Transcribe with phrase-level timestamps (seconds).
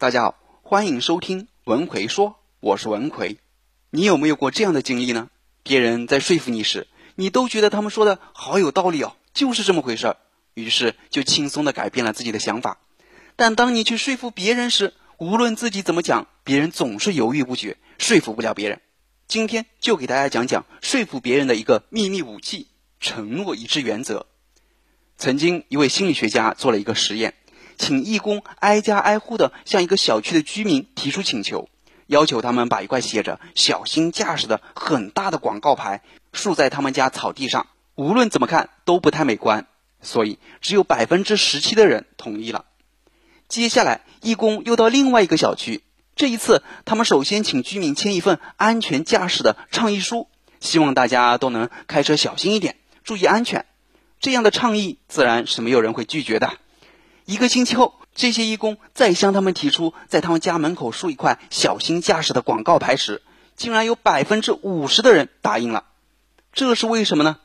[0.00, 3.36] 大家好，欢迎收听文奎说，我是文奎。
[3.90, 5.28] 你有没有过这样的经历呢？
[5.62, 10.16] 别人在说服你时，你都觉得他们说的好有道理哦，就是这么回事儿，
[10.54, 12.78] 于是就轻松的改变了自己的想法。
[13.36, 18.80] 但当你去说服别人时，无论自己怎么讲，别人总是犹豫不决，说服不了别人。
[19.28, 22.68] 今天就给大家讲讲说服别人的一个秘密武器——
[23.00, 24.24] 承诺一致原则。
[25.18, 27.34] 曾经一位心理学家做了一个实验。
[27.80, 31.70] 请义工挨家挨户的向一个小区的居民提出请求，
[32.06, 36.02] 要求他们把一块写着“小心驾驶”的很大的广告牌
[36.34, 37.68] 竖在他们家草地上。
[37.94, 39.66] 无论怎么看都不太美观，
[40.02, 42.66] 所以只有百分之十七的人同意了。
[43.48, 45.82] 接下来，义工又到另外一个小区，
[46.14, 50.28] 这一次他们首先请居民签一份安全驾驶的倡议书，
[50.60, 53.64] 希望大家都能开车小心一点，注意安全。
[54.20, 56.52] 这样的倡议自然是没有人会拒绝的。
[57.30, 63.22] 一个星期后，这些义工再向他们提出在他们家门口竖一块“小心驾驶”的广告牌时，
[63.54, 65.84] 竟然有百分之五十的人答应了。
[66.52, 67.36] 这是为什么呢？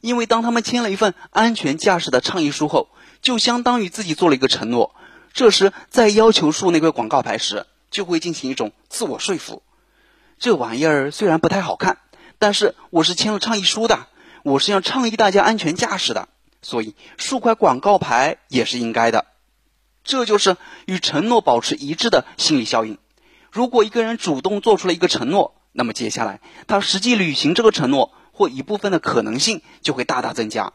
[0.00, 2.88] 因为当他们签了一份安全驾驶的倡议书后，
[3.22, 4.96] 就相当于自己做了一个承诺。
[5.32, 9.62] 这时再要求竖那块广告牌时，就会进行一种自我说服。
[10.40, 11.98] 这玩意儿虽然不太好看，
[12.40, 14.08] 但是我是签了倡议书的，
[14.42, 16.28] 我是要倡议大家安全驾驶的。
[16.60, 19.26] 所以竖块广告牌也是应该的，
[20.02, 20.56] 这就是
[20.86, 22.98] 与承诺保持一致的心理效应。
[23.50, 30.72] 如果一个人主动做出了一个承诺，那么接下来他实际履行这个承诺或一部分的可能性就会大大增加。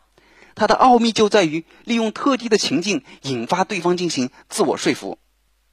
[0.56, 5.18] 它的奥秘就在于利用特定的情境引发对方进行自我说服。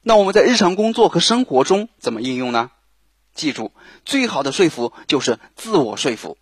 [0.01, 2.71] 那我们在日常工作和生活中怎么应用呢？
[3.33, 3.71] 记住，
[4.03, 6.37] 最好的说服就是自我说服。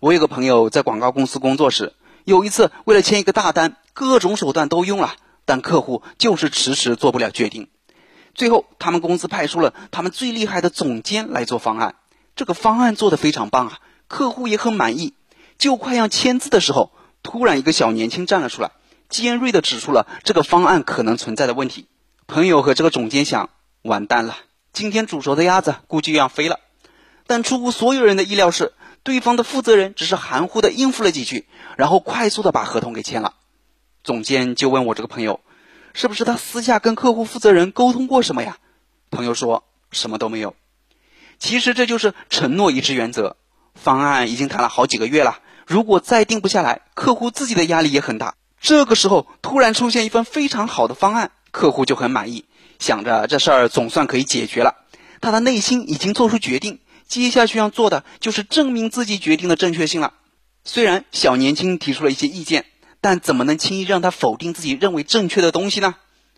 [0.00, 1.94] 我有个朋友在广告公司工作时。
[2.28, 5.14] 有一次，为了签一个大单，各种手段都用了，
[5.46, 7.68] 但客户就是迟迟做不了决定。
[8.34, 11.94] 最后，他们公司派出了他们最厉害的总监来做方案。
[12.36, 15.14] 这个方案做得非常棒啊，客户也很满意。
[15.56, 18.72] 就快要签字的时候，突然一个小年轻站了出来，
[19.08, 21.86] 尖锐地指出了这个方案可能存在的问题。
[22.26, 23.48] 朋友和这个总监想：
[23.80, 24.36] 完蛋了，
[24.74, 26.60] 今天煮熟的鸭子估计要飞了。
[27.26, 28.74] 但出乎所有人的意料是。
[29.02, 33.34] 对方的负责人只是含糊的应付了几句，然后快速的把合同给签了。
[34.04, 35.40] 总监就问我这个朋友，
[35.94, 38.58] 是不是他私下跟客户负责人沟通过什么呀？
[39.10, 40.54] 朋友说什么都没有。
[41.38, 43.36] 其实这就是承诺一致原则。
[43.74, 48.34] 方案已经谈了好几个月了，如果再定不下来，客户自己的压力也很大。
[48.60, 52.44] 这个时候突然出现一份非常好的方案，客户就很满意，
[52.78, 54.74] 想着这事儿总算可以解决了。
[55.20, 56.80] 他的内心已经做出决定。
[57.08, 60.14] 接下去要做的就是证明自己决定的正确性了。
[60.64, 62.66] 虽然小年轻提出了一些意见，
[63.00, 65.96] 但怎么能轻易让他否定自己认为正确的东西呢？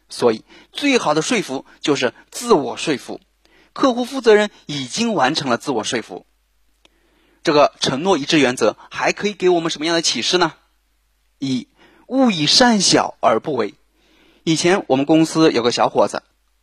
[0.08, 3.20] 所以，最好的说服就是自我说服。
[3.72, 6.26] 客户负责人已经完成了自我说服。
[7.42, 10.52] 这个承诺一致原则还可以给我们什么样的启示呢？
[11.38, 11.68] 一，
[12.06, 13.74] 勿以善小而不为。
[14.44, 16.22] 以前我们公司有个小伙子，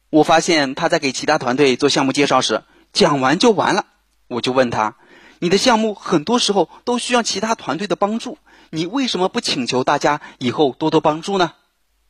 [0.09, 2.63] 我发现他在给其他团队做项目介绍时，
[2.93, 3.85] 讲完就完了。
[4.27, 4.95] 我就问他
[5.39, 8.37] ：“你的项目很多时候都需要其他团队的帮助，
[8.69, 11.53] 你为什么不请求大家以后多多帮助呢？”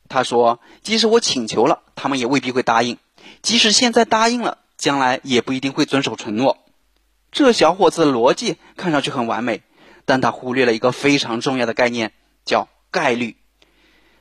[0.08, 2.96] 他说：“即使我请求了，他们也未必会答应；
[3.42, 6.58] 即使现在答应了，将来也不一定会遵守承诺。”
[7.30, 9.62] 这小伙子的逻辑看上去很完美，
[10.06, 12.12] 但他忽略了一个非常重要的概念，
[12.46, 13.36] 叫概率。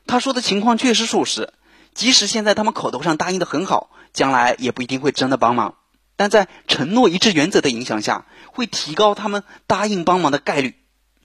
[0.06, 1.54] 他说的情况确实属实，
[1.94, 5.76] 即使现在他们口头上答应的很好，将来也不一定会真的帮忙。
[6.18, 10.76] 但在承诺一致原则的影响下，会提高他们答应帮忙的概率。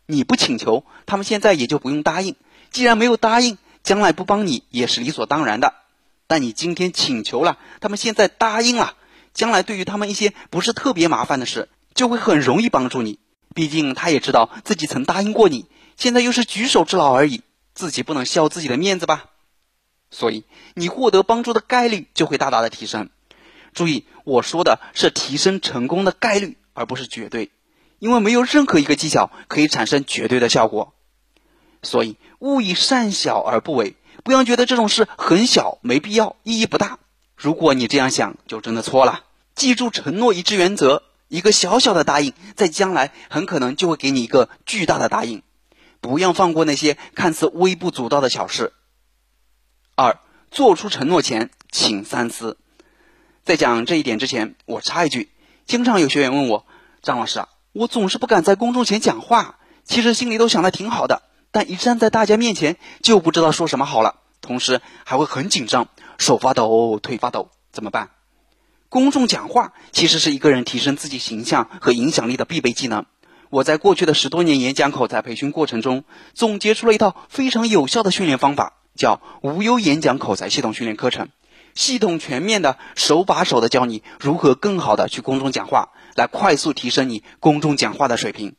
[0.06, 2.36] 你不请求，他们现在也就不用答应。
[2.70, 5.74] 既然没有答应，将来不帮你也是理所当然的。
[6.26, 8.94] 但你今天请求了，他们现在答应了，
[9.34, 13.18] 将来对于他们一些不是特别麻烦的事，就会很容易帮助你。
[13.54, 15.66] 毕竟他也知道自己曾答应过你，
[15.96, 17.42] 现在又是举手之劳而已，
[17.74, 19.24] 自己不能笑自己的面子吧？
[20.10, 23.08] 所以你获得帮助的概率就会大大的提升。
[23.72, 27.50] 注意，我说的是提升成功的概率，而不是绝对，
[27.98, 30.94] 因为没有任何一个技巧可以产生绝对的效果。
[31.82, 36.98] 所以，勿以善小而不为，不要觉得这种事很小，没必要，意义不大。
[37.36, 39.24] 如果你这样想，就真的错了。
[39.54, 45.42] 记住承诺一致原则，一个小小的答应，在将来很可能就会给你一个巨大的答应。
[46.00, 48.72] 不要放过那些看似微不足道的小事。
[49.96, 50.20] 二，
[50.50, 52.58] 做出承诺前，请三思。
[53.44, 55.28] 在讲这一点之前，我插一句：
[55.66, 56.64] 经常有学员问我，
[57.02, 68.10] 张老师啊，我总是不敢在公众前讲话，其实心里都想的挺好的，但一站在大家面前就不知道说什么好了，同时还会很紧张，手发抖，腿发抖，怎么办？
[68.88, 73.06] 公众讲话其实是一个人提升自己形象和影响力的必备技能。
[73.50, 81.28] 我在过去的十多年演讲口才培训过程中，总结出了一套非常有效的训练方法，叫无忧演讲口才系统训练课程，
[81.74, 88.54] 系统全面的、手把手的教你如何更好的去公众讲话，来快速提升你公众讲话的水平。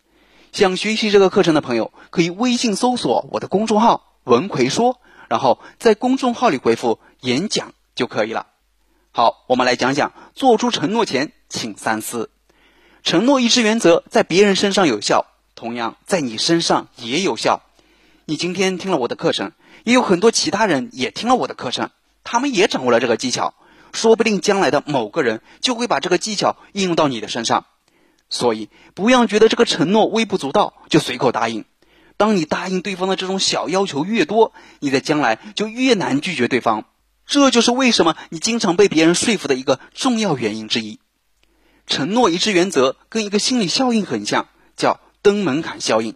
[0.52, 8.48] 想学习这个课程的朋友，可以微信搜索我的公众号“文奎说”，然后在公众号里回复“演讲”就可以了。
[9.12, 12.30] 好，我们来讲讲做出承诺前请三思。
[13.04, 15.26] 承诺一致原则在别人身上有效，
[15.56, 17.62] 同样在你身上也有效。
[18.26, 19.52] 你今天听了我的课程，
[19.84, 21.90] 也有很多其他人也听了我的课程，
[22.24, 23.54] 他们也掌握了这个技巧，
[23.92, 27.66] 说不定将来的某个人就会把这个技巧应用到你的身上。
[28.30, 31.66] 所以，不要觉得这个承诺微不足道就随口答应。
[32.18, 36.86] 当你答应对方的这种小要求越多，你在将来就越难拒绝对方。
[37.26, 41.00] 这就是为什么你经常被别人说服的一个重要原因之一。
[41.86, 46.16] 承诺一致原则跟一个心理效应很像，叫登门槛效应。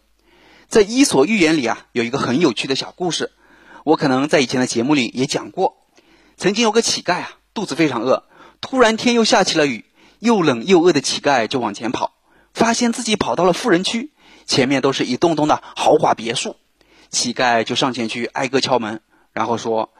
[0.67, 3.31] 在《伊索寓言》里啊，有一个很有趣的小故事，
[3.83, 5.86] 我可能在以前的节目里也讲过。
[6.37, 8.23] 曾经有个乞丐啊，肚子非常饿，
[8.61, 9.85] 突然天又下起了雨，
[10.19, 12.13] 又冷又饿的乞丐就往前跑，
[12.53, 14.11] 发现自己跑到了富人区，
[14.45, 16.55] 前面都是一栋栋的豪华别墅。
[17.09, 19.01] 乞丐就上前去挨个敲门，
[19.33, 19.91] 然后说。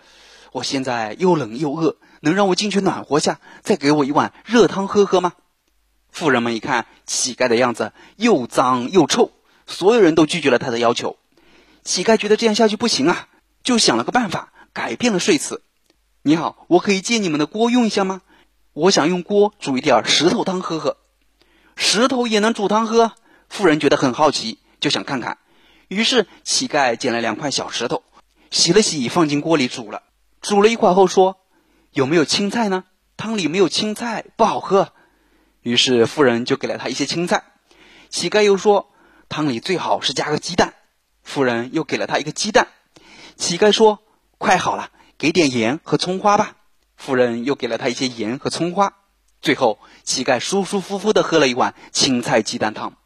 [0.53, 5.33] 我现在又冷又饿，能让我进去暖和下，再给我一碗热汤喝喝吗？
[6.09, 9.31] 富人们一看乞丐的样子又脏又臭，
[9.67, 11.17] 所有人都拒绝了他的要求。
[11.83, 13.27] 乞丐觉得这样下去不行啊，
[13.61, 15.61] 就想了个办法，改变了睡姿。
[16.23, 18.21] 你好，我可以借你们的锅用一下吗？
[18.73, 20.97] 我想用锅煮一点石头汤喝喝。
[21.75, 23.13] 石头也能煮汤喝？
[23.47, 25.37] 富人觉得很好奇，就想看看。
[25.87, 28.03] 于是乞丐捡了两块小石头，
[28.51, 30.03] 洗了洗，放进锅里煮了。
[30.41, 31.37] 煮了一会后说
[31.93, 32.83] ：“有没有青菜呢？
[33.15, 34.91] 汤里没有青菜，不好喝。”
[35.63, 37.45] 于是妇人就给了他一些青菜。
[38.09, 38.89] 乞丐又说
[39.29, 40.73] ：“汤里最好是加个鸡蛋。”
[41.23, 42.67] 妇人又给了他一个鸡蛋。
[43.37, 43.99] 乞丐说
[44.37, 46.55] ：“快好了，给点盐和葱花吧。”
[46.97, 48.93] 妇人又给了他一些盐和葱花。
[49.39, 52.97] 最后，乞丐舒舒服服的喝了一碗青菜鸡蛋汤。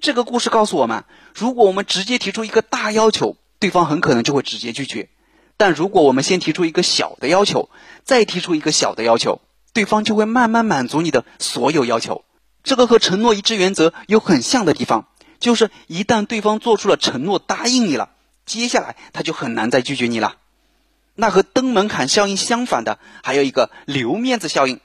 [0.00, 1.04] 这个故事告诉我们：
[1.34, 5.08] 如果我们直接提出一个大要求，对方很可能就会直接拒绝。
[5.56, 7.68] 但如果我们先提出一个小的要求，
[8.04, 9.40] 再提出一个小的要求，
[9.72, 12.24] 对方就会慢慢满足你的所有要求。
[12.62, 15.08] 这个和承诺一致原则有很像的地方，
[15.40, 18.10] 就是一旦对方做出了承诺答应你了，
[18.46, 20.36] 接下来他就很难再拒绝你了。
[21.20, 24.78] 那和登门槛效应相反的，还有一个留面子效应。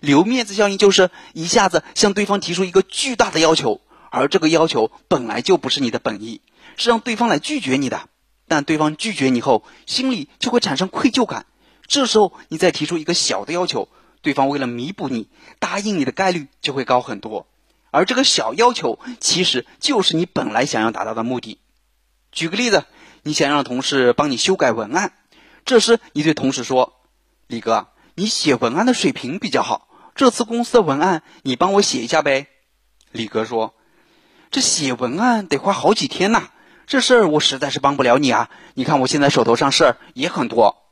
[0.00, 3.80] 留面子效应就是一下子向对方提出一个巨大的要求，
[4.10, 6.40] 而这个要求本来就不是你的本意，
[6.76, 8.08] 是让对方来拒绝你的。
[8.48, 11.46] 但对方拒绝你后，心里就会产生愧疚感。
[11.86, 13.88] 这时候，你再提出一个小的要求，
[14.22, 15.28] 对方为了弥补你，
[15.60, 17.46] 答应你的概率就会高很多。
[17.92, 21.60] 而这个小要求，其实就是你本来想要达到的目的。
[22.32, 22.84] 举个例子，
[23.22, 25.12] 你想让同事帮你修改文案，
[25.66, 26.94] 这时你对同事说
[27.46, 32.46] ：“李哥，你写文案的水平比较好，这次公司的文案你帮我写一下呗。”
[33.12, 33.74] 李哥说
[34.50, 36.50] ：“这写文案得花好几天呐。”
[36.86, 38.48] 这事儿我实在是帮不了你啊！
[38.74, 40.84] 你看我现在手头上事儿也很多。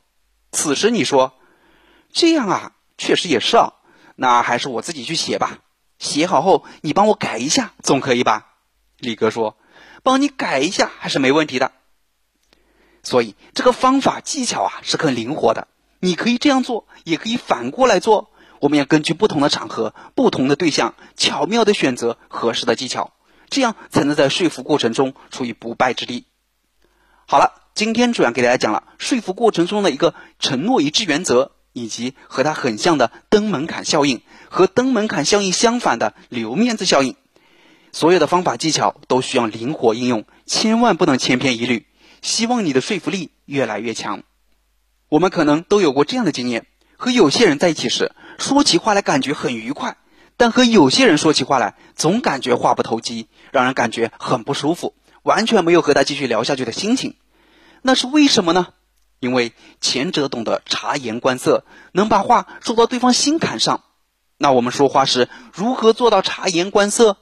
[0.51, 1.33] 此时你说，
[2.11, 3.75] 这样啊，确实也是啊。
[4.17, 5.59] 那还是我自己去写吧。
[5.99, 8.45] 写好后你帮我改一下，总可以吧？
[8.97, 9.55] 李哥说，
[10.03, 11.71] 帮你改一下还是没问题的。
[13.05, 15.69] 所以这个方法技巧啊是很灵活的，
[16.01, 18.31] 你可以这样做，也可以反过来做。
[18.59, 23.11] 我们要根据不同的场合、不同的对象，巧妙的选择合适的技巧。
[23.47, 26.25] 这样才能在说服过程中处于不败之地。
[27.27, 37.15] 好了，今天主要给大家讲了说服过程中的一个承诺一致原则，以及和它很像的登门槛效应和登门槛效应相反的留面子效应。
[37.91, 41.85] 所有的方法技巧都需要灵活应用，千万不能千篇一律。
[42.25, 44.23] 希望你的说服力越来越强。
[45.09, 46.65] 我们可能都有过这样的经验：
[46.97, 49.97] 和有些人在一起时，说起话来感觉很愉快。
[50.35, 57.15] 但和有些人说起话来，总感觉话不投机，让人感觉很不舒服，完全没有和他继续聊下去的心情。
[57.83, 58.69] 那是为什么呢？
[59.19, 63.83] 因为前者懂得察言观色，能把话说到对方心坎上。
[64.39, 67.17] 那我们说话时如何做到察言观色？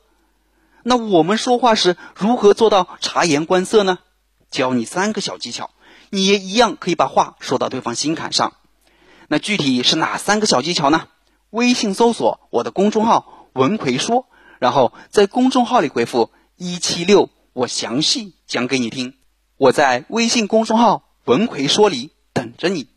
[0.81, 4.00] 那我们说话时如何做到察言观色呢？
[4.53, 5.72] 教你三个小技巧，
[6.12, 8.53] 你也一样可以把话说到对方心坎上。
[9.27, 11.07] 那具体是哪三个小技巧呢？
[11.50, 14.27] 微信搜索我的公众号“文奎说”，
[14.60, 19.15] 然后在公众号里回复“一七六”，我详细讲给你听。
[19.57, 22.93] 我在微信公众号“文奎说”里等着你。